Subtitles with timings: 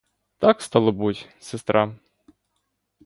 [0.39, 1.95] Так, стало буть, сестра?